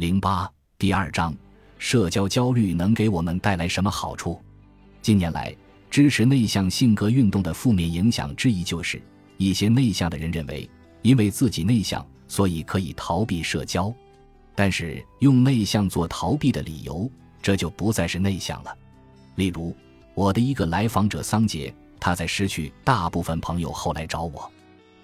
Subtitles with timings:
[0.00, 1.36] 零八第二章：
[1.76, 4.40] 社交焦虑能给我们带来什么好处？
[5.02, 5.54] 近年来，
[5.90, 8.98] 支持内向性格运动的负面影响之一就是，
[9.36, 10.66] 一些内向的人认为，
[11.02, 13.94] 因为自己内向，所以可以逃避社交。
[14.54, 17.06] 但是，用内向做逃避的理由，
[17.42, 18.74] 这就不再是内向了。
[19.34, 19.76] 例如，
[20.14, 24.50] 我的一个来访者桑杰，他在失去大部分朋友后来找我。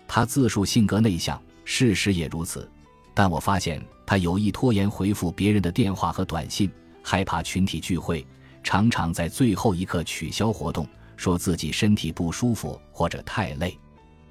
[0.08, 2.66] 他自述性格内向，事实也如此。
[3.12, 6.70] 但我发现他有意拖延回复别人的电话和短信，
[7.02, 8.24] 害怕群体聚会，
[8.62, 13.76] 常常在最后一刻取消活动，说自己身体不舒服或者太累。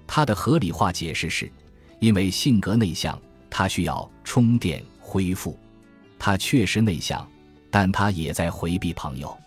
[0.07, 1.51] 他的合理化解释是，
[1.99, 5.59] 因为性格内向，他需要充电恢复。
[6.17, 7.27] 他确实内向，
[7.69, 9.37] 但他也在回避朋友。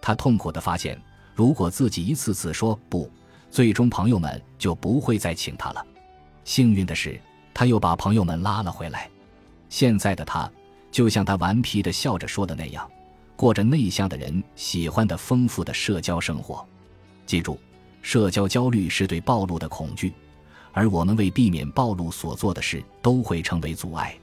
[0.00, 0.98] 他痛苦地发现，
[1.34, 3.10] 如果自己一次次说不，
[3.50, 5.84] 最终朋友们就不会再请他了。
[6.44, 7.20] 幸运的是，
[7.52, 9.10] 他又把朋友们拉了回来。
[9.68, 10.50] 现在的他，
[10.90, 12.88] 就像他顽皮地笑着说的那样，
[13.34, 16.66] 过着内向的人喜欢的丰富的社交生活。
[17.26, 17.58] 记住，
[18.02, 20.12] 社交焦虑是对暴露的恐惧，
[20.72, 24.16] 而我们为避免暴露所做的事都会成为阻碍。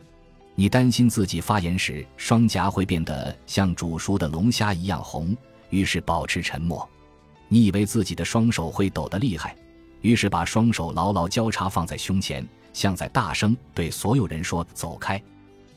[0.55, 5.35] 你担心自己发言时双颊会变得像煮熟的龙虾一样红。
[5.69, 6.87] 于是保持沉默，
[7.47, 9.55] 你以为自己的双手会抖得厉害，
[10.01, 15.19] 于是把双手牢牢交叉放在胸前，像在大声对所有人说“走开”。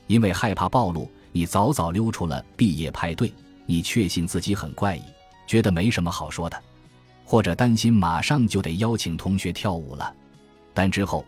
[0.06, 3.32] 因为害怕暴露，你早早溜出了毕业派对。
[3.68, 5.02] 你确信自己很怪异，
[5.44, 6.62] 觉得没什么好说的，
[7.24, 10.14] 或者担心马上就得邀请同学跳舞了。
[10.72, 11.24] 但之后，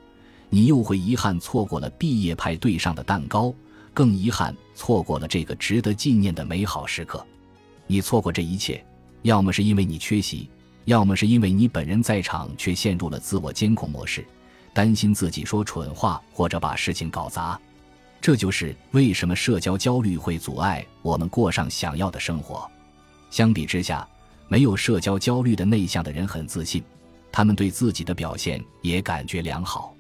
[0.49, 3.53] 你又会遗憾错过了毕业派对上的蛋糕，
[3.93, 7.27] 更遗憾错过了这个值得纪念的美好时刻。
[7.89, 8.85] 你错过这一切，
[9.23, 10.49] 要么是因为你缺席，
[10.85, 14.25] 要么是因为你本人在场却陷入了自我监控模式，
[14.73, 17.59] 担心自己说蠢话或者把事情搞砸。
[18.21, 22.71] 这就是为什么社交焦虑会阻碍我们过上想要的生活。
[23.31, 24.07] 相比之下，
[24.49, 26.83] 没有社交焦虑的内向的人很自信，
[27.31, 29.95] 他们对自己的表现也感觉良好。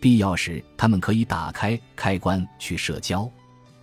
[0.00, 3.28] 必要时，他们可以打开开关去社交。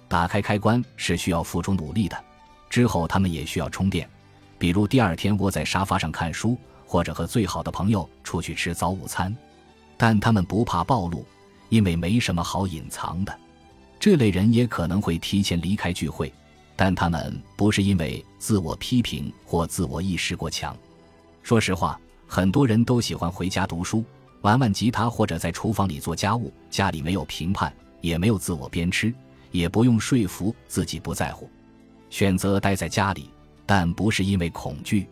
[0.08, 2.24] 打开开关是需要付出努力的。
[2.70, 4.08] 之后，他们也需要充电，
[4.60, 9.36] 比如第二天窝在沙发上看书，或者和最好的朋友出去吃早午餐。
[9.98, 11.26] 但他们不怕暴露，
[11.70, 13.40] 因为没什么好隐藏的。
[14.02, 16.34] 这类人也可能会提前离开聚会，
[16.76, 20.76] 但他们不是因为自我批评或自我意识过强。
[21.44, 24.04] 说实话，很多人都喜欢回家读书、
[24.42, 26.52] 玩玩吉他，或者在厨房里做家务。
[26.68, 29.14] 家里没有评判，也没有自我鞭笞，
[29.52, 31.48] 也不用说服自己不在乎。
[32.10, 33.30] 选择待在家里，
[33.68, 35.06] 但不是因为恐惧。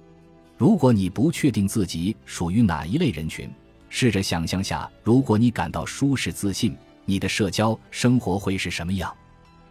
[0.57, 3.47] 如果你不确定自己属于哪一类人群，
[3.87, 6.75] 试着想象下，如果你感到舒适自信，
[7.09, 9.11] 你的社交生活会是什么样？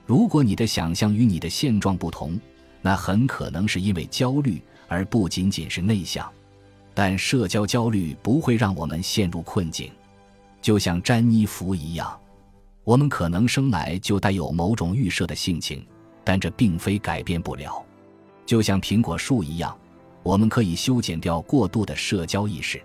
[0.04, 2.36] 如果你的想象与你的现状不同，
[2.82, 6.28] 那很可能是因为焦虑，而不仅仅是内向。
[6.94, 9.92] 但社交焦虑不会让我们陷入困境，
[10.60, 12.18] 就像詹妮弗一样，
[12.82, 15.86] 我们可能生来就带有某种预设的性情。
[16.24, 17.80] 但这并非改变不了，
[18.44, 19.78] 就像苹果树一样，
[20.24, 22.82] 我们可以修剪掉过度的社交意识。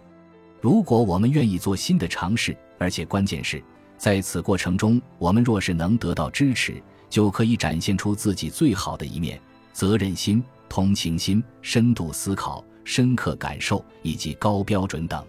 [0.62, 3.62] 如果我们愿意做新的尝试，而且关键是
[4.04, 9.40] 在此过程中，我们若是能得到支持，就可以展现出自己最好的一面：
[9.72, 15.26] 责任心、同情心、深度思考、深刻感受以及高标准等。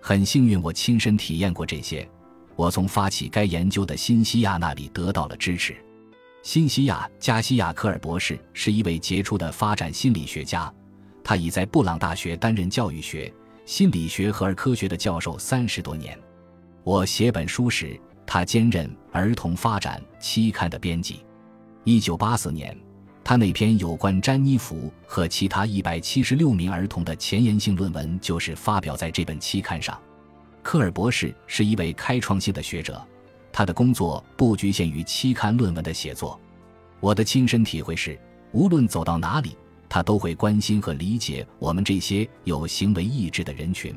[0.00, 2.08] 很幸运，我亲身体验过这些。
[2.56, 5.76] 我从发起该研究的新西亚那里得到了支持。
[6.42, 10.72] 新西亚加西亚科尔博士是一位杰出的发展心理学家，
[11.22, 13.30] 他已在布朗大学担任教育学、
[13.66, 16.18] 心理学和儿科学的教授三十多年。
[16.88, 21.22] 我写本书时，他兼任《儿童发展》期刊的编辑。
[21.84, 22.74] 一九八四年，
[23.22, 30.00] 他那篇有关詹妮弗和其他一百七十六名儿童的前沿性论文就是发表在这本期刊上。
[30.62, 33.06] 科尔博士是一位开创性的学者。
[33.52, 36.40] 他的工作不局限于期刊论文的写作，
[37.00, 38.18] 我的亲身体会是，
[38.52, 39.54] 无论走到哪里，
[39.90, 43.94] 他都会关心和理解我们这些有行为意志的人群。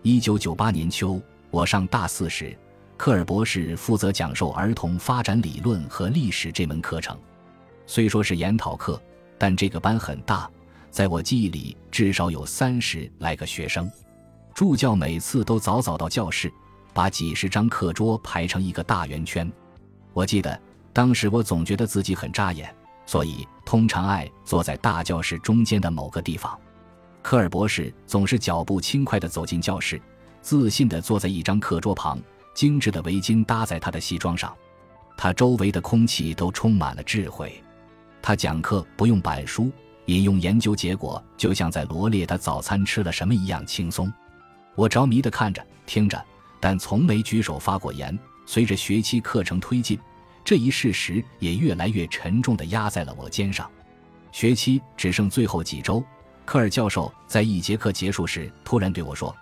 [0.00, 1.20] 一九九八年秋，
[1.54, 2.52] 我上大四时，
[2.96, 7.16] 科尔博士负责讲授儿童发展理论和历史这门课程。
[7.86, 9.00] 虽说是研讨课，
[9.38, 10.50] 但这个班很大，
[10.90, 13.88] 在我记忆里至少有三十来个学生。
[14.52, 16.52] 助教每次都早早到教室。
[16.92, 19.50] 把几十张课桌排成一个大圆圈，
[20.12, 20.60] 我记得
[20.92, 22.72] 当时我总觉得自己很扎眼，
[23.04, 26.56] 所以通常爱坐在大教室中间的某个地方。
[27.20, 30.00] 科尔博士总是脚步轻快地走进教室，
[30.44, 32.20] 自信地坐在一张课桌旁，
[32.52, 34.54] 精致的围巾搭在他的西装上。
[35.16, 37.64] 他周围的空气都充满了智慧。
[38.20, 39.72] 他讲课不用板书，
[40.04, 44.12] 引用研究结果，就像在罗列他早餐吃了什么一样轻松。
[44.74, 46.22] 我着迷地看着、听着，
[46.60, 48.16] 但从没举手发过言。
[48.44, 49.98] 随着学期课程推进，
[50.44, 53.66] 这一事实也越来越沉重地压在了我肩上。
[54.30, 56.04] 学期只剩最后几周，
[56.44, 59.34] 科尔教授在一节课结束时突然对我说：“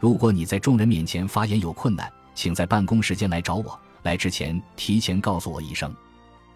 [0.00, 3.78] 如果你在众人面前发言有困难，请在办公时间来找我。
[4.02, 5.94] 来之前提前告诉我一声。”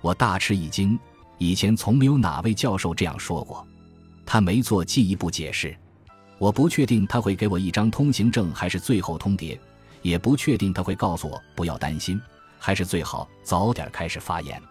[0.01, 0.99] 我大吃一惊。
[1.37, 3.67] 以前从没有哪位教授这样说过，
[4.25, 5.77] 他没做进一步解释。
[6.39, 9.59] 我不确定他会给我一张通行证还是最后通牒，
[10.01, 12.21] 也不确定他会告诉我不要担心，
[12.59, 14.63] 还是最好早点开始发言。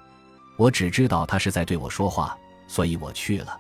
[0.56, 2.38] 我只知道他是在对我说话，
[2.68, 3.58] 所以我去了。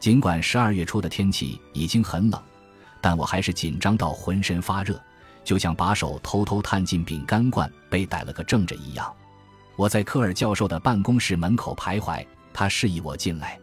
[0.00, 2.42] 尽管十二月初的天气已经很冷，
[3.02, 4.98] 但我还是紧张到浑身发热，
[5.44, 9.12] 就像把手偷偷探进饼干罐被逮了个正着一样。
[9.76, 13.58] 我在科尔教授的办公室门口徘徊，他示意我进来。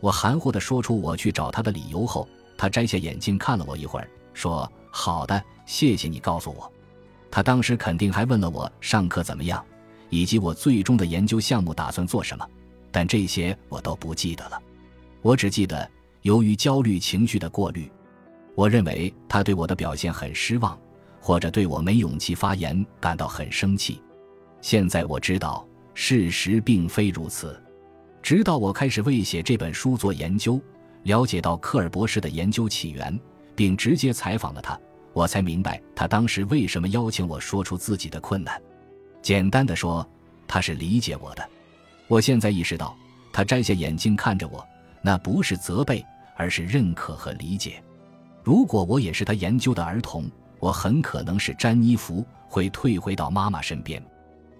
[0.00, 2.28] 我含糊地说出我去找他的理由后，
[2.58, 6.70] 他摘下眼镜看了我一会儿，说：“好的，谢谢你告诉我。”
[7.30, 9.64] 他当时肯定还问了我上课怎么样，
[10.10, 12.46] 以及我最终的研究项目打算做什么，
[12.92, 14.60] 但这些我都不记得了。
[15.22, 15.90] 我只记得，
[16.22, 17.90] 由于焦虑情绪的过滤，
[18.54, 20.78] 我认为他对我的表现很失望，
[21.20, 24.00] 或者对我没勇气发言感到很生气。
[24.60, 27.60] 现在我知道事实并非如此，
[28.22, 30.60] 直到我开始为写这本书做研究，
[31.02, 33.18] 了解到科尔博士的研究起源，
[33.54, 34.78] 并直接采访了他，
[35.12, 38.60] 我才明白他当时为什么邀请我说出自己的困难。
[39.20, 40.06] 简单的说，
[40.46, 41.48] 他是理解我的。
[42.06, 42.96] 我现在意识到，
[43.32, 44.66] 他摘下眼镜看着我，
[45.02, 46.04] 那不是责备，
[46.36, 47.82] 而是认可和理解。
[48.44, 50.30] 如果我也是他研究的儿童，
[50.60, 54.04] 我很可能是詹妮弗，会退回到妈妈身边。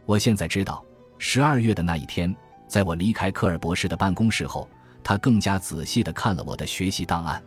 [0.07, 0.83] 我现在知道，
[1.19, 2.35] 十二月的那一天，
[2.67, 4.67] 在我离开科尔博士的办公室后，
[5.03, 7.43] 他更加仔细地看了我的学习档案。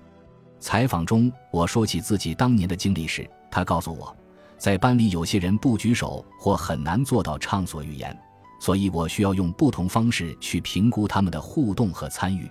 [0.59, 4.15] 采访中，我说起自己当年的经历时，他告诉我，
[4.59, 8.15] 在班里有些人不举手或很难做到畅所欲言，
[8.59, 12.47] 所以我需要用不同方式去评估他们的互动和参与。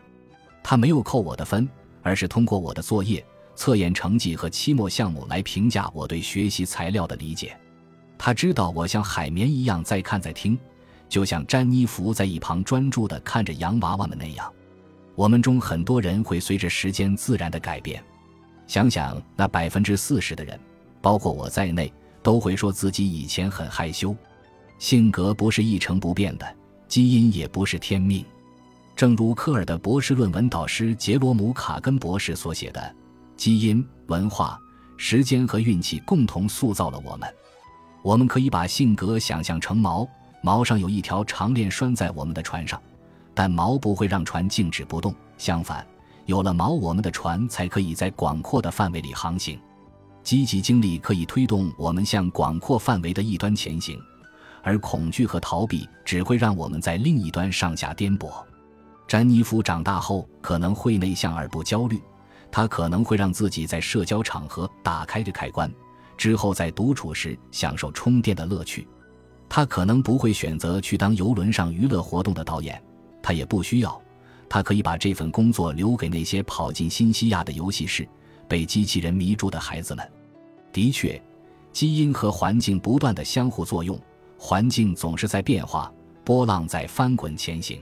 [0.61, 1.69] 他没有扣我的分，
[2.03, 3.25] 而是通过我的作业、
[3.57, 7.57] 测验成绩和期末项目来评价我对学习材料的理解。
[8.19, 10.57] 他知道我像海绵一样在看在听，
[11.09, 14.53] 就像詹妮弗在一旁专注地看着洋娃娃们那样。
[15.15, 18.03] 我们中很多人会随着时间自然的改变。
[18.67, 20.59] 想想那百分之四十的人，
[21.01, 21.93] 包括我在内，
[22.23, 24.15] 都会说自己以前很害羞。
[24.79, 26.57] 性格不是一成不变的，
[26.89, 28.25] 基因也不是天命。
[28.95, 32.95] 正如科尔的博士论文导师杰罗姆·卡根博士所写的
[33.37, 34.59] ：“基因、文化、
[34.97, 37.29] 时间和运气共同塑造了我们。”
[38.03, 40.09] 我们可以把性格想象成锚，
[40.41, 42.81] 锚上有一条长链拴在我们的船上，
[43.35, 45.13] 但锚不会让船静止不动。
[45.37, 45.85] 相反，
[46.25, 49.59] 有了锚，我们的船才可以在广阔的范围里航行。
[50.23, 54.01] 积极经历可以推动我们向广阔范围的一端前行，
[54.63, 58.31] 而恐惧和逃避只会让我们在另一端上下颠簸。
[59.09, 62.01] 詹妮弗长大后可能会内向而不焦虑，
[62.51, 65.73] 他可能会让自己在社交场合打开这开关。
[66.17, 68.87] 之后，在独处时享受充电的乐趣。
[69.49, 72.83] 他可能不会选择去当游轮上娱乐活动的导演，
[73.23, 74.01] 他也不需要。
[74.49, 78.09] 他可以把这份工作留给那些跑进新西亚的游戏室、
[78.49, 80.09] 被机器人迷住的孩子们。
[80.73, 81.21] 的确，
[81.73, 84.01] 基因和环境不断的相互作用，
[84.39, 85.93] 环境总是在变化，
[86.25, 87.81] 波浪在翻滚前行。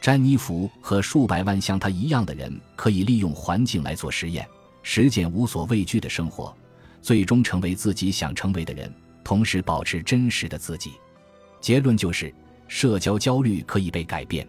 [0.00, 4.46] 詹妮弗和数百万像他一样的人，可以利用环境来做实验，
[4.82, 6.54] 实践无所畏惧的生活。
[7.00, 8.92] 最终成为自己想成为的人，
[9.24, 10.92] 同时保持真实的自己。
[11.60, 12.32] 结论就是，
[12.66, 14.46] 社交焦虑可以被改变，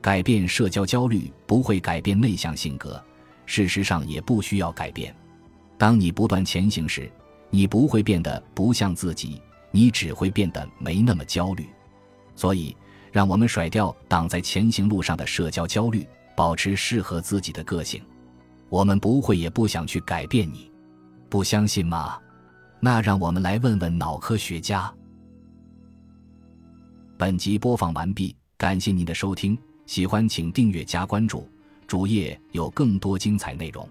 [0.00, 3.02] 改变社交焦虑不会改变内向性格，
[3.46, 5.14] 事实上也不需要改变。
[5.76, 7.10] 当你不断前行时，
[7.50, 9.40] 你不会变得不像自己，
[9.70, 11.66] 你只会变得没那么焦虑。
[12.36, 12.76] 所以，
[13.12, 18.02] 让我们甩掉挡在前行路上的社交焦虑，保持适合自己的个性。
[18.68, 20.70] 我们不会也不想去改变你。
[21.28, 22.18] 不相信吗？
[22.80, 24.92] 那让我们来问问脑科学家。
[27.16, 31.48] 本集播放完毕，感谢您的收听，喜欢请订阅加关注，
[31.86, 33.88] 主页有更多精彩内容。